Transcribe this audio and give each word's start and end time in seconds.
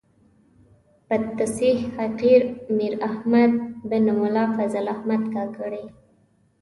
بتصحیح 1.11 1.79
حقیر 1.97 2.43
میر 2.75 2.97
احمد 3.09 3.53
بن 3.89 4.05
ملا 4.21 4.45
فضل 4.59 4.85
احمد 4.95 5.21
کاکړي. 5.33 5.85